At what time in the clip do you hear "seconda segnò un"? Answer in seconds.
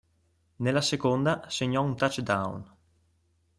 0.81-1.95